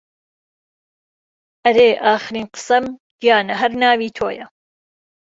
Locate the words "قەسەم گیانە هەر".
2.53-3.71